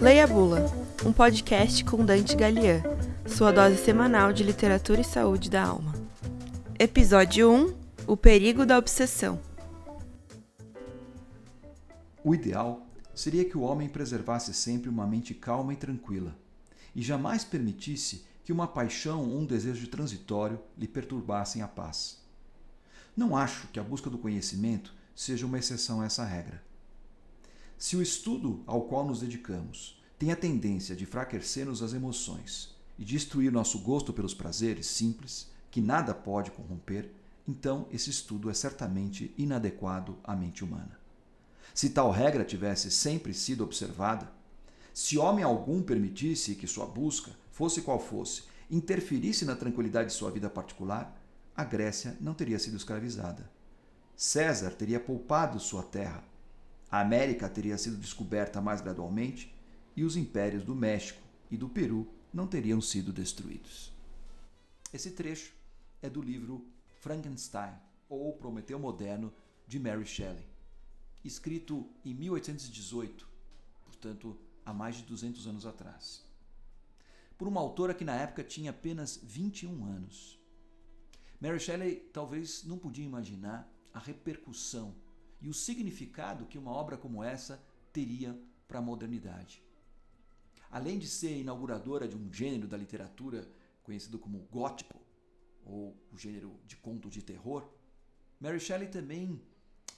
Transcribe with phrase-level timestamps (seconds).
[0.00, 0.66] Leia Bula,
[1.04, 2.82] um podcast com Dante Galian,
[3.26, 5.94] sua dose semanal de literatura e saúde da alma.
[6.78, 7.74] Episódio 1
[8.06, 9.40] O perigo da obsessão.
[12.22, 16.36] O ideal seria que o homem preservasse sempre uma mente calma e tranquila,
[16.94, 22.18] e jamais permitisse que uma paixão ou um desejo transitório lhe perturbassem a paz.
[23.16, 26.62] Não acho que a busca do conhecimento seja uma exceção a essa regra.
[27.76, 33.04] Se o estudo ao qual nos dedicamos tem a tendência de enfraquecer-nos as emoções e
[33.04, 37.10] destruir nosso gosto pelos prazeres simples, que nada pode corromper,
[37.46, 40.98] então esse estudo é certamente inadequado à mente humana.
[41.74, 44.32] Se tal regra tivesse sempre sido observada,
[44.92, 50.30] se homem algum permitisse que sua busca, fosse qual fosse, interferisse na tranquilidade de sua
[50.30, 51.20] vida particular,
[51.56, 53.50] a Grécia não teria sido escravizada.
[54.16, 56.22] César teria poupado sua terra.
[56.94, 59.52] A América teria sido descoberta mais gradualmente
[59.96, 61.20] e os impérios do México
[61.50, 63.92] e do Peru não teriam sido destruídos.
[64.92, 65.52] Esse trecho
[66.00, 66.64] é do livro
[67.00, 67.74] Frankenstein,
[68.08, 69.34] ou Prometeu Moderno,
[69.66, 70.46] de Mary Shelley,
[71.24, 73.28] escrito em 1818,
[73.84, 76.24] portanto, há mais de 200 anos atrás,
[77.36, 80.40] por uma autora que na época tinha apenas 21 anos.
[81.40, 84.94] Mary Shelley talvez não podia imaginar a repercussão
[85.44, 88.34] e o significado que uma obra como essa teria
[88.66, 89.62] para a modernidade.
[90.70, 93.46] Além de ser inauguradora de um gênero da literatura
[93.82, 94.98] conhecido como gótico,
[95.66, 97.68] ou o gênero de conto de terror,
[98.40, 99.38] Mary Shelley também,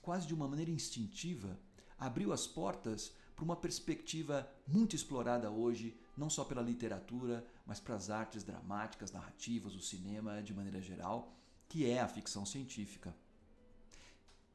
[0.00, 1.58] quase de uma maneira instintiva,
[1.98, 7.96] abriu as portas para uma perspectiva muito explorada hoje, não só pela literatura, mas para
[7.96, 11.34] as artes dramáticas, narrativas, o cinema de maneira geral,
[11.68, 13.12] que é a ficção científica.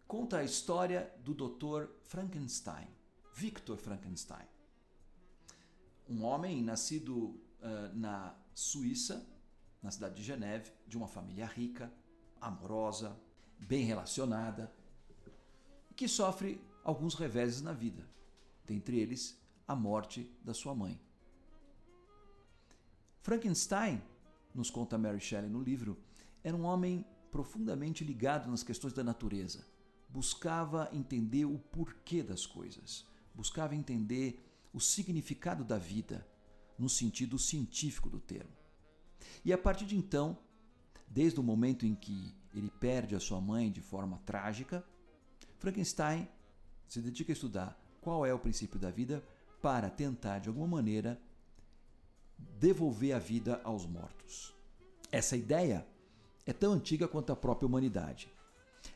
[0.08, 1.90] Conta a história do Dr.
[2.04, 2.88] Frankenstein,
[3.36, 4.48] Victor Frankenstein.
[6.08, 9.28] Um homem nascido uh, na Suíça,
[9.84, 11.92] na cidade de Geneve, de uma família rica,
[12.40, 13.20] amorosa,
[13.60, 14.74] bem relacionada,
[15.94, 18.08] que sofre alguns reveses na vida,
[18.66, 20.98] dentre eles a morte da sua mãe.
[23.20, 24.02] Frankenstein,
[24.56, 25.98] nos conta Mary Shelley no livro,
[26.42, 29.76] era um homem profundamente ligado nas questões da natureza.
[30.10, 36.26] Buscava entender o porquê das coisas, buscava entender o significado da vida
[36.78, 38.52] no sentido científico do termo.
[39.44, 40.38] E a partir de então,
[41.08, 44.84] desde o momento em que ele perde a sua mãe de forma trágica,
[45.58, 46.28] Frankenstein
[46.88, 49.24] se dedica a estudar qual é o princípio da vida
[49.62, 51.20] para tentar, de alguma maneira,
[52.60, 54.54] devolver a vida aos mortos.
[55.12, 55.86] Essa ideia
[56.46, 58.32] é tão antiga quanto a própria humanidade.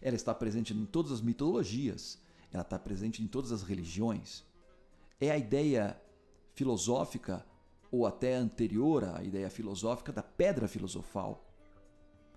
[0.01, 2.19] Ela está presente em todas as mitologias,
[2.51, 4.43] ela está presente em todas as religiões.
[5.19, 5.99] É a ideia
[6.53, 7.45] filosófica,
[7.91, 11.45] ou até anterior à ideia filosófica, da pedra filosofal.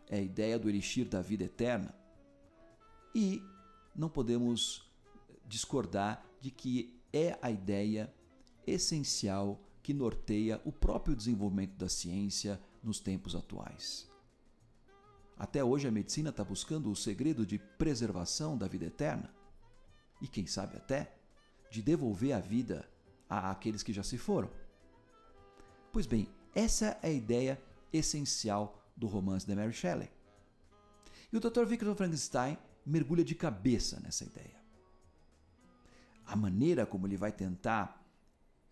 [0.08, 1.94] É a ideia do elixir da vida eterna.
[3.14, 3.42] E
[3.94, 4.90] não podemos
[5.46, 8.12] discordar de que é a ideia
[8.66, 14.10] essencial que norteia o próprio desenvolvimento da ciência nos tempos atuais.
[15.36, 19.34] Até hoje a medicina está buscando o segredo de preservação da vida eterna
[20.20, 21.14] e, quem sabe até,
[21.70, 22.88] de devolver a vida
[23.28, 24.48] a aqueles que já se foram.
[25.92, 27.60] Pois bem, essa é a ideia
[27.92, 30.10] essencial do romance de Mary Shelley.
[31.32, 31.64] E o Dr.
[31.64, 32.56] Victor Frankenstein
[32.86, 34.62] mergulha de cabeça nessa ideia.
[36.24, 38.00] A maneira como ele vai tentar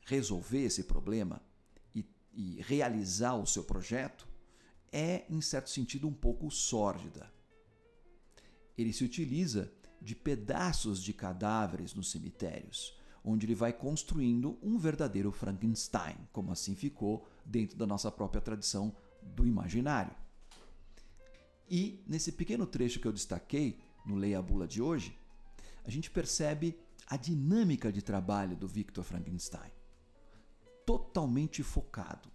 [0.05, 1.41] resolver esse problema
[1.95, 4.32] e, e realizar o seu projeto
[4.93, 7.33] é, em certo sentido, um pouco sórdida.
[8.77, 15.31] Ele se utiliza de pedaços de cadáveres nos cemitérios, onde ele vai construindo um verdadeiro
[15.31, 20.15] Frankenstein, como assim ficou dentro da nossa própria tradição do imaginário.
[21.71, 25.17] E nesse pequeno trecho que eu destaquei no Leia a Bula de hoje,
[25.85, 29.71] a gente percebe a dinâmica de trabalho do Victor Frankenstein.
[30.85, 32.29] Totalmente focado,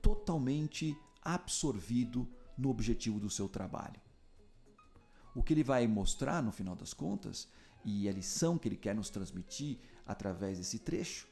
[0.00, 4.00] totalmente absorvido no objetivo do seu trabalho.
[5.34, 7.48] O que ele vai mostrar no final das contas,
[7.84, 11.26] e a lição que ele quer nos transmitir através desse trecho,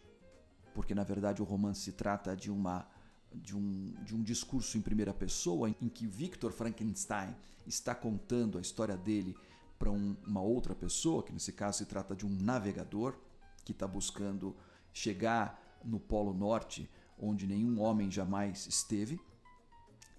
[0.75, 2.87] porque na verdade o romance se trata de uma
[3.33, 7.33] de um, de um discurso em primeira pessoa em que Victor Frankenstein
[7.65, 9.37] está contando a história dele
[9.79, 13.17] para um, uma outra pessoa, que nesse caso se trata de um navegador
[13.65, 14.57] que está buscando
[14.93, 19.21] chegar no Polo Norte, onde nenhum homem jamais esteve,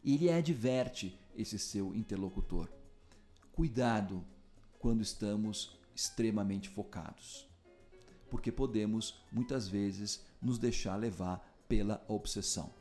[0.04, 2.70] e ele adverte esse seu interlocutor.
[3.52, 4.24] Cuidado
[4.80, 7.48] quando estamos extremamente focados.
[8.32, 12.74] porque podemos muitas vezes nos deixar levar pela obsessão.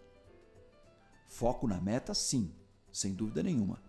[1.28, 2.54] Foco na meta, sim,
[2.92, 3.82] sem dúvida nenhuma.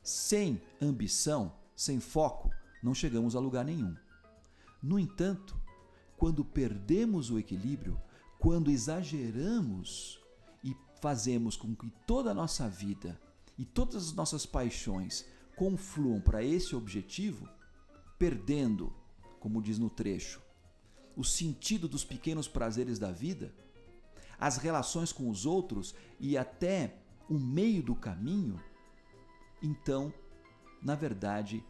[0.00, 2.50] Sem ambição, sem foco,
[2.80, 3.96] não chegamos a lugar nenhum.
[4.80, 5.60] No entanto,
[6.16, 8.00] quando perdemos o equilíbrio,
[8.38, 10.20] quando exageramos
[11.00, 13.20] fazemos com que toda a nossa vida
[13.56, 15.24] e todas as nossas paixões
[15.56, 17.48] confluam para esse objetivo,
[18.18, 18.92] perdendo,
[19.40, 20.40] como diz no trecho,
[21.16, 23.52] o sentido dos pequenos prazeres da vida,
[24.38, 26.96] as relações com os outros e até
[27.28, 28.62] o meio do caminho,
[29.60, 30.14] então,
[30.80, 31.64] na verdade,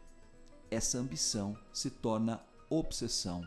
[0.70, 3.42] essa ambição se torna obsessão.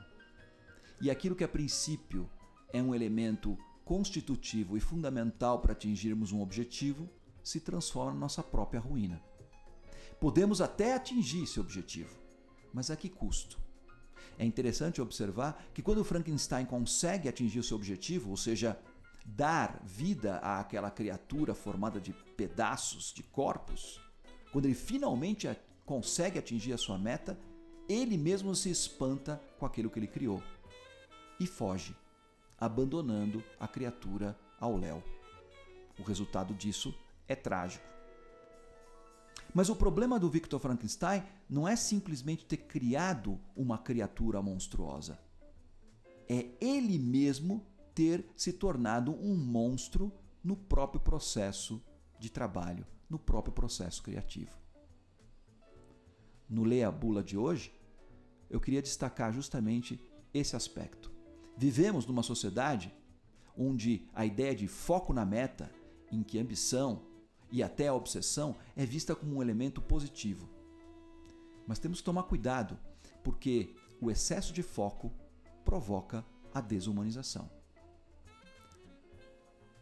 [0.99, 2.27] E aquilo que a princípio
[2.73, 3.57] é um elemento
[3.91, 7.09] constitutivo e fundamental para atingirmos um objetivo
[7.43, 9.21] se transforma na nossa própria ruína.
[10.17, 12.17] Podemos até atingir esse objetivo,
[12.73, 13.59] mas a que custo?
[14.39, 18.79] É interessante observar que quando Frankenstein consegue atingir o seu objetivo, ou seja,
[19.25, 23.99] dar vida àquela criatura formada de pedaços, de corpos,
[24.53, 25.49] quando ele finalmente
[25.85, 27.37] consegue atingir a sua meta,
[27.89, 30.41] ele mesmo se espanta com aquilo que ele criou
[31.37, 31.93] e foge,
[32.61, 35.03] abandonando a criatura ao léu.
[35.99, 36.93] O resultado disso
[37.27, 37.89] é trágico.
[39.53, 45.19] Mas o problema do Victor Frankenstein não é simplesmente ter criado uma criatura monstruosa.
[46.29, 50.11] É ele mesmo ter se tornado um monstro
[50.43, 51.83] no próprio processo
[52.17, 54.55] de trabalho, no próprio processo criativo.
[56.47, 57.73] No Leia Bula de hoje,
[58.49, 59.99] eu queria destacar justamente
[60.33, 61.10] esse aspecto.
[61.61, 62.91] Vivemos numa sociedade
[63.55, 65.71] onde a ideia de foco na meta,
[66.11, 67.03] em que ambição,
[67.51, 70.49] e até a obsessão é vista como um elemento positivo.
[71.67, 72.79] Mas temos que tomar cuidado,
[73.23, 75.13] porque o excesso de foco
[75.63, 77.47] provoca a desumanização.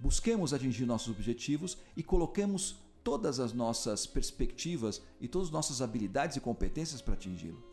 [0.01, 2.75] Busquemos atingir nossos objetivos e coloquemos
[3.05, 7.63] todas as nossas perspectivas e todas as nossas habilidades e competências para atingi-lo.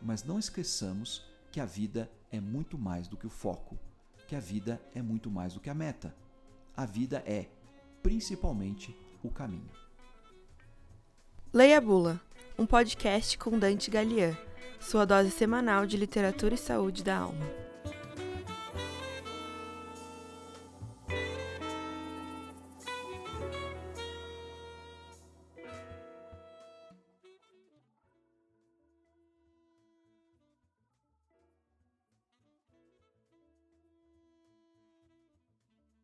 [0.00, 3.78] Mas não esqueçamos que a vida é muito mais do que o foco,
[4.26, 6.14] que a vida é muito mais do que a meta.
[6.76, 7.46] A vida é,
[8.02, 9.70] principalmente, o caminho.
[11.52, 12.20] Leia Bula,
[12.58, 14.36] um podcast com Dante Galian,
[14.78, 17.65] sua dose semanal de literatura e saúde da alma.